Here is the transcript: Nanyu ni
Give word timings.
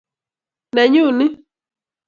Nanyu 0.75 1.05
ni 1.17 1.25